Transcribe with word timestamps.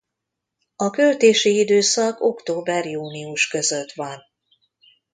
A 0.75 0.89
költési 0.89 1.59
időszak 1.59 2.21
október–június 2.21 3.47
között 3.47 3.91
van. 3.91 4.19